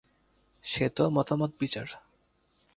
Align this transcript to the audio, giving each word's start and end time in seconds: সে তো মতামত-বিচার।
সে 0.63 0.85
তো 0.89 1.03
মতামত-বিচার। 1.09 1.87